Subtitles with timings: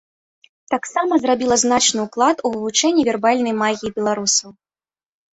[0.73, 4.49] Таксама зрабіла значны ўклад у вывучэнне вербальнай магіі беларусаў.